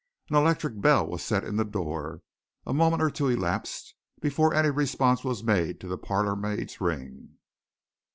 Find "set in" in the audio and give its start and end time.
1.21-1.57